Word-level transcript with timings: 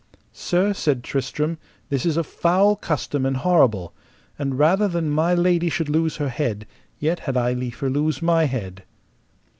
Sir, 0.33 0.73
said 0.73 1.03
Tristram, 1.03 1.59
this 1.89 2.07
is 2.07 2.17
a 2.17 2.23
foul 2.23 2.75
custom 2.75 3.23
and 3.23 3.37
horrible; 3.37 3.93
and 4.39 4.57
rather 4.57 4.87
than 4.87 5.11
my 5.11 5.35
lady 5.35 5.69
should 5.69 5.89
lose 5.89 6.15
her 6.15 6.29
head, 6.29 6.65
yet 6.97 7.19
had 7.19 7.37
I 7.37 7.53
liefer 7.53 7.87
lose 7.87 8.19
my 8.19 8.45
head. 8.45 8.83